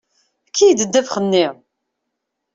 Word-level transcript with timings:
Efk-iyi-d 0.45 0.81
ddabex-nni! 0.85 1.45